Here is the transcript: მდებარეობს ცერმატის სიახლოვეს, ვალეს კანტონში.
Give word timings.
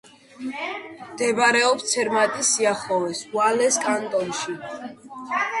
მდებარეობს 1.09 1.85
ცერმატის 1.91 2.49
სიახლოვეს, 2.55 3.21
ვალეს 3.37 3.79
კანტონში. 3.87 4.59